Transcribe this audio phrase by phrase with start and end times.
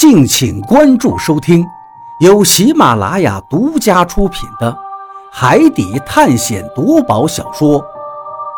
[0.00, 1.62] 敬请关注收听，
[2.20, 4.72] 由喜马拉雅独家出品的
[5.30, 7.78] 《海底探险夺宝小说》《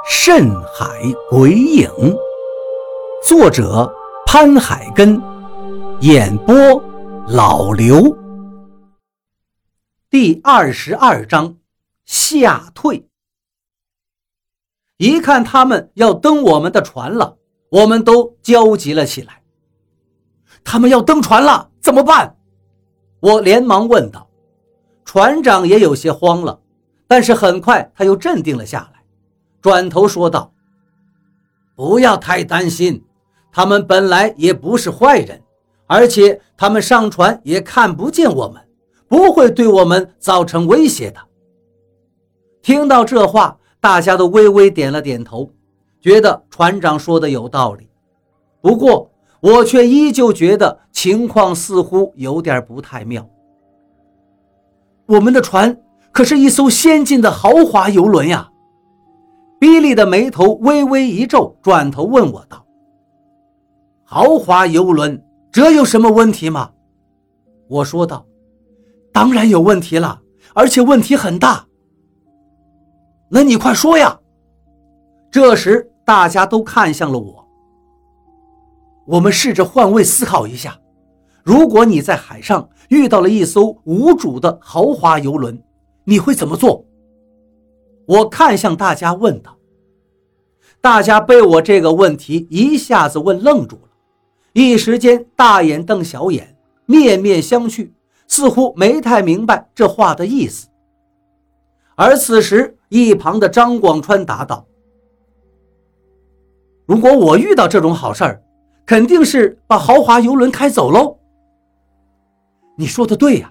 [0.09, 0.87] 深海
[1.29, 1.91] 鬼影》，
[3.27, 3.93] 作者
[4.25, 5.21] 潘海根，
[5.99, 6.54] 演播
[7.26, 8.17] 老刘。
[10.09, 11.56] 第二十二章
[12.04, 13.09] 吓退。
[14.97, 17.37] 一看他们要登我们的船了，
[17.69, 19.41] 我们都焦急了起来。
[20.65, 22.37] 他们要登船了，怎么办？
[23.21, 24.29] 我连忙问道。
[25.05, 26.61] 船长也有些慌了，
[27.07, 29.02] 但是很快他又镇定了下来，
[29.61, 30.52] 转头说道
[31.75, 33.05] ：“不要太担心，
[33.52, 35.43] 他们本来也不是坏人，
[35.87, 38.63] 而且他们上船也看不见我们，
[39.09, 41.21] 不会对我们造成威胁的。”
[42.63, 45.51] 听到这话，大家都微微点了点头，
[46.01, 47.91] 觉得船长说的有道理。
[48.60, 49.10] 不过，
[49.42, 53.28] 我却依旧觉得情况似乎有点不太妙。
[55.07, 55.76] 我们的船
[56.12, 58.49] 可是一艘先进的豪华游轮呀！
[59.59, 62.65] 比利的眉头微微一皱，转头问我道
[64.04, 66.70] ：“豪华游轮，这有什么问题吗？”
[67.68, 68.24] 我说道
[69.12, 70.20] ：“当然有问题了，
[70.54, 71.66] 而且问题很大。”
[73.28, 74.20] 那你快说呀！
[75.30, 77.41] 这时大家都看向了我。
[79.05, 80.78] 我们试着换位思考一下，
[81.42, 85.61] 如果你在海上遇到了一艘无主的豪华游轮，
[86.05, 86.84] 你会怎么做？
[88.06, 89.56] 我看向大家问道。
[90.80, 93.89] 大家被我这个问题一下子问愣住了，
[94.53, 97.91] 一时间大眼瞪小眼，面面相觑，
[98.28, 100.69] 似乎没太明白这话的意思。
[101.97, 104.67] 而此时，一旁的张广川答道
[106.86, 108.42] ：“如果我遇到这种好事儿。”
[108.92, 111.16] 肯定是把豪华游轮开走喽。
[112.76, 113.50] 你说的对呀，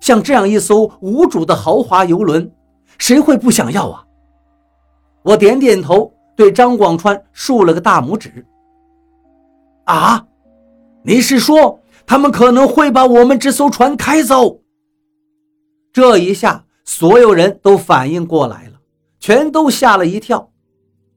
[0.00, 2.50] 像这样一艘无主的豪华游轮，
[2.98, 4.04] 谁会不想要啊？
[5.22, 8.44] 我点点头，对张广川竖了个大拇指。
[9.84, 10.26] 啊，
[11.04, 14.60] 你是说他们可能会把我们这艘船开走？
[15.92, 18.80] 这一下，所有人都反应过来了，
[19.20, 20.50] 全都吓了一跳。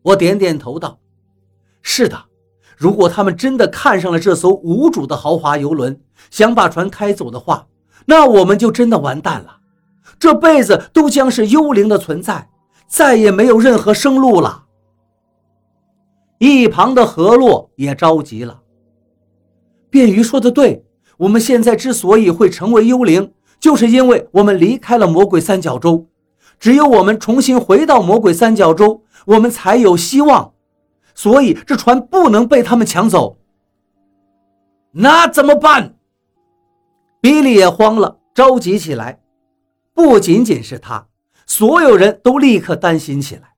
[0.03, 0.99] 我点点头道
[1.81, 2.25] ：“是的。”
[2.77, 5.99] 如果他们真的看上了这艘无主的豪华游轮，
[6.29, 7.65] 想把船开走的话，
[8.05, 9.57] 那我们就真的完蛋了，
[10.19, 12.49] 这辈子都将是幽灵的存在，
[12.87, 14.65] 再也没有任何生路了。
[16.37, 18.61] 一旁的何洛也着急了。
[19.89, 20.85] 便鱼说的对，
[21.17, 26.05] 我们现在之所以会成为幽灵，就是因为我们离开了魔鬼三角洲，
[26.59, 30.53] 只有我们重新回到魔鬼三角洲，我们才有希望。
[31.17, 33.39] 所以这船不能被他们抢走，
[34.91, 35.95] 那怎么办？
[37.19, 39.19] 比利也慌了，着急起来。
[39.95, 41.07] 不仅仅是他，
[41.47, 43.55] 所有人都立刻担心起来，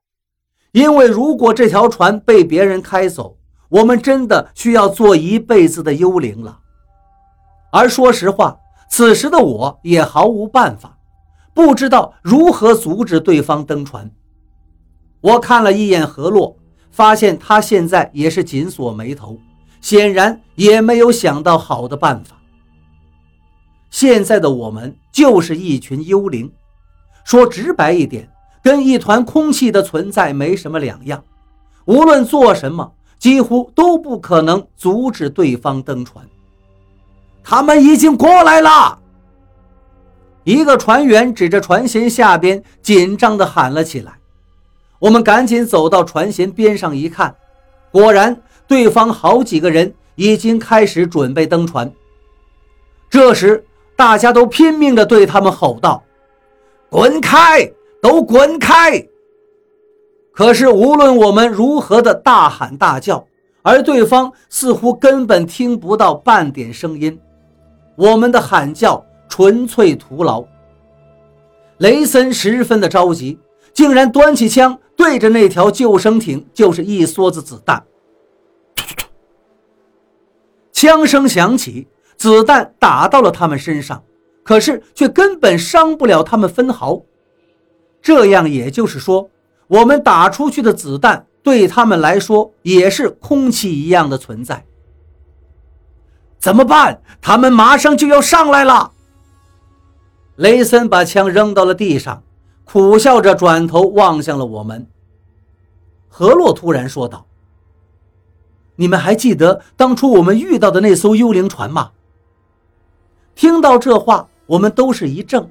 [0.72, 3.38] 因为如果这条船被别人开走，
[3.68, 6.62] 我们真的需要做一辈子的幽灵了。
[7.74, 8.58] 而说实话，
[8.90, 10.98] 此时的我也毫无办法，
[11.53, 14.09] 不知道如何阻止对方登船。
[15.19, 16.56] 我看了一眼河洛。
[16.91, 19.38] 发现他现在也是紧锁眉头，
[19.81, 22.35] 显然也没有想到好的办法。
[23.89, 26.51] 现在的我们就是一群幽灵，
[27.23, 28.29] 说直白一点，
[28.61, 31.23] 跟一团空气的存在没什么两样。
[31.85, 36.23] 无论做什么，几乎都不可能阻止对方登船。
[37.44, 39.00] 他们已经过来了！
[40.44, 44.19] 一个船员指着船舷下边，紧张地喊了起来。
[45.00, 47.34] 我们赶紧走到船舷边上一看，
[47.92, 51.92] 果然对方好几个人已经开始准备登船。
[53.10, 53.64] 这时，
[53.96, 56.04] 大家都拼命地对他们吼道
[56.90, 57.72] ：“滚开！
[58.02, 59.08] 都滚开！”
[60.32, 63.26] 可是，无论我们如何的大喊大叫，
[63.62, 67.19] 而对方似乎根本听不到半点声音。
[67.95, 70.44] 我们的喊叫纯粹徒劳。
[71.78, 73.40] 雷森十分的着急。
[73.74, 77.83] 竟然端起枪对着那条救生艇就是一梭子子弹，
[80.71, 81.88] 枪声响起，
[82.18, 84.04] 子弹打到了他们身上，
[84.44, 87.01] 可是却根本伤不了他们分毫。
[88.01, 89.30] 这样也就是说，
[89.68, 94.66] 我们打出去的子弹对他们来说也是空气一样的存在。
[96.39, 97.01] 怎么办？
[97.21, 98.92] 他们马上就要上来了。
[100.38, 102.24] 雷森把枪扔到了地上。
[102.71, 104.86] 苦笑着转头望向了我们。
[106.07, 107.25] 何洛突然说道
[108.77, 111.89] ：“你们还记得当初我们遇到的那艘幽灵船吗？
[113.33, 115.50] 听到这话，我们都是一怔。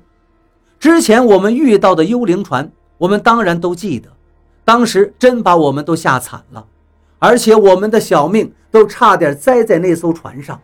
[0.79, 4.09] 之前我们遇到的幽灵船，我们当然都记得，
[4.65, 6.65] 当时真把我们都吓惨了，
[7.19, 10.61] 而且我们的小命都差点栽在那艘船上。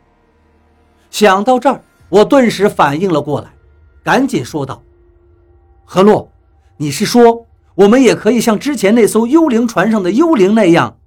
[1.11, 3.53] 想到这儿，我顿时反应了过来，
[4.05, 4.81] 赶紧说道
[5.85, 6.31] ：“何洛，
[6.76, 10.99] 你是说我们也可以像之前那艘幽灵船上的幽灵那样，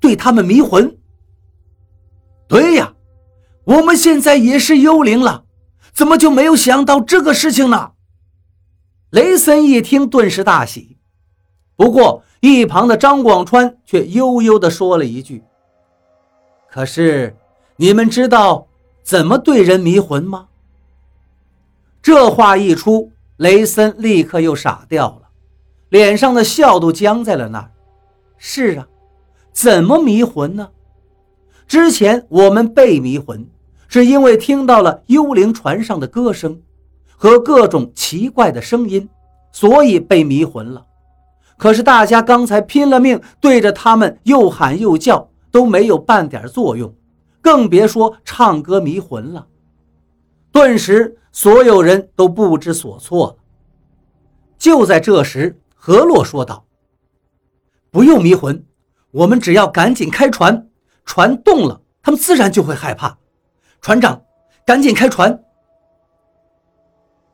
[0.00, 0.96] 对他们迷魂
[2.48, 2.94] ？”“对呀，
[3.64, 5.44] 我们现在也是幽灵了，
[5.92, 7.92] 怎么就没有想到这个事情呢？”
[9.10, 10.96] 雷森一听，顿时大喜。
[11.76, 15.42] 不过一旁的张广川却悠悠地说了一句
[16.70, 17.36] ：“可是
[17.76, 18.66] 你们知道？”
[19.06, 20.48] 怎么对人迷魂吗？
[22.02, 25.28] 这话一出，雷森立刻又傻掉了，
[25.90, 27.70] 脸上的笑都僵在了那儿。
[28.38, 28.86] 是啊，
[29.52, 30.70] 怎么迷魂呢？
[31.66, 33.46] 之前我们被迷魂，
[33.88, 36.60] 是因为听到了幽灵船上的歌声
[37.16, 39.08] 和各种奇怪的声音，
[39.52, 40.84] 所以被迷魂了。
[41.58, 46.94] 可是大家刚才拼了命对着他们又喊又叫，都没有半点作用。
[47.40, 49.46] 更别说唱歌迷魂了。
[50.56, 53.36] 顿时，所有人都不知所措了。
[54.56, 56.64] 就在这时，何洛说道
[57.92, 58.64] ：“不用迷魂，
[59.10, 60.66] 我们只要赶紧开船，
[61.04, 63.18] 船动了，他们自然就会害怕。
[63.82, 64.22] 船长，
[64.64, 65.38] 赶紧开船。”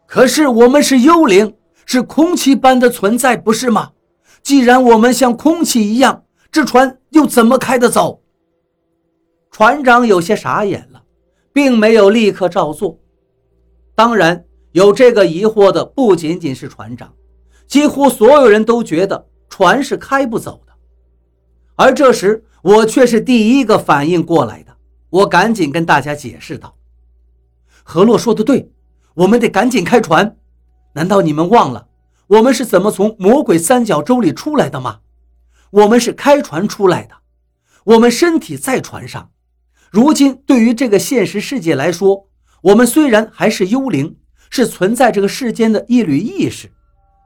[0.04, 3.92] 可是我们是幽灵，是空气般的存在，不是吗？
[4.42, 8.20] 既然我们像空气一样，这船又怎么开得走？
[9.52, 11.04] 船长有些傻眼了，
[11.52, 12.98] 并没有立刻照做。
[13.94, 17.14] 当然，有这个疑惑的不仅仅是船长，
[17.66, 20.72] 几乎所有人都觉得船是开不走的。
[21.76, 24.76] 而这时，我却是第一个反应过来的。
[25.10, 26.74] 我赶紧跟大家解释道
[27.84, 28.70] ：“何洛说的对，
[29.14, 30.36] 我们得赶紧开船。
[30.94, 31.88] 难道你们忘了
[32.28, 35.00] 我们是怎么从魔鬼三角洲里出来的吗？
[35.70, 37.16] 我们是开船出来的，
[37.84, 39.30] 我们身体在船上。”
[39.92, 42.28] 如今，对于这个现实世界来说，
[42.62, 44.16] 我们虽然还是幽灵，
[44.48, 46.70] 是存在这个世间的一缕意识，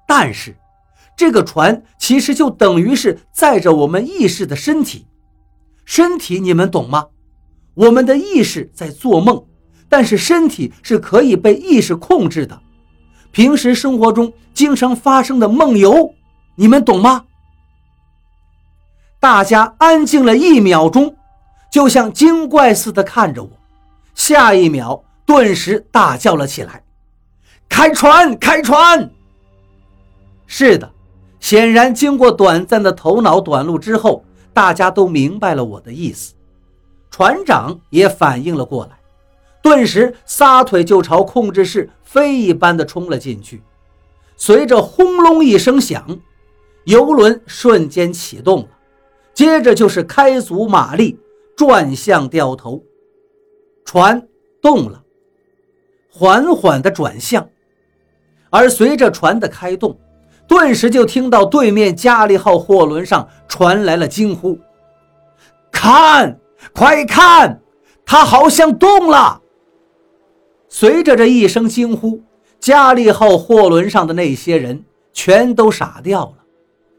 [0.08, 0.56] 但是，
[1.16, 5.06] 这个船其实就等于是载着我们意识的身体。
[5.84, 7.06] 身体，你们懂吗？
[7.74, 9.44] 我们的意识在做梦，
[9.88, 12.60] 但是身体是可以被意识控制的。
[13.30, 16.14] 平时生活中经常发生的梦游，
[16.54, 17.24] 你们懂吗？
[19.20, 21.14] 大家安静了一秒钟。
[21.70, 23.50] 就像精怪似的看着我，
[24.14, 26.82] 下一秒顿时大叫了起来
[27.69, 28.38] ：“开船！
[28.38, 29.11] 开船！”
[30.46, 30.90] 是的，
[31.40, 34.25] 显然经过短暂的头脑短路之后，
[34.55, 36.34] 大家都明白了我的意思。
[37.11, 38.99] 船长也反应了过来，
[39.61, 43.62] 顿时撒腿就朝控制室飞一般的冲了进去。
[44.37, 46.20] 随着轰隆一声响，
[46.84, 48.69] 游轮瞬间启动了，
[49.34, 51.19] 接着就是开足马力。
[51.56, 52.84] 转向掉头，
[53.87, 54.29] 船
[54.61, 55.02] 动了，
[56.18, 57.46] 缓缓地转向，
[58.48, 59.98] 而随着船的开动，
[60.48, 64.58] 顿时就听到对面加利号货轮上传来了惊呼
[65.70, 66.38] ：“看，
[66.72, 67.60] 快看，
[68.06, 69.42] 它好像动了！”
[70.70, 72.22] 随着这一声惊呼，
[72.58, 76.44] 加利号货轮上的那些人全都傻掉了，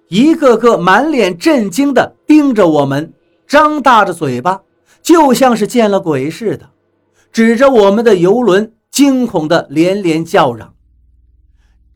[0.10, 3.12] 一个个满脸震惊地盯着我们。
[3.48, 4.62] 张大着嘴巴，
[5.02, 6.70] 就像是见了鬼似的，
[7.32, 10.74] 指着我们的游轮，惊恐的连连叫嚷：“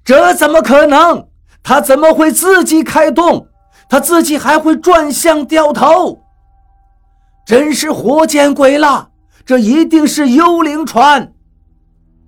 [0.06, 1.30] 这怎么可能？
[1.64, 3.48] 他怎么会自己开动？
[3.90, 6.22] 他自己还会转向掉头？
[7.44, 9.10] 真是活见鬼了！
[9.44, 11.34] 这一定是幽灵船！”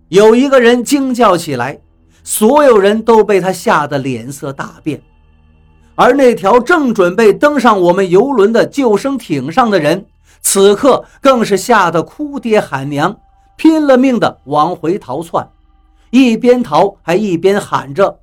[0.09, 1.79] 有一个人惊叫起来，
[2.23, 4.99] 所有人都被他吓得脸色大变。
[5.93, 10.07] 而那条正准备登上我们游轮的救生艇上的人，
[10.41, 13.15] 此刻更是吓得哭爹喊娘，
[13.55, 15.49] 拼了命的往回逃窜，
[16.09, 18.19] 一边逃还一边喊着：“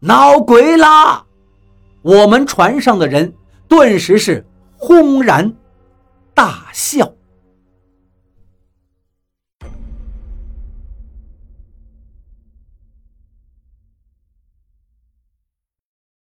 [0.00, 1.24] 闹鬼啦！”
[2.02, 3.34] 我们船上的人
[3.66, 5.54] 顿时是轰然
[6.34, 7.12] 大笑。